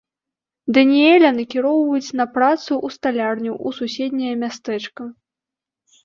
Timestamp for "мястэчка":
4.45-5.01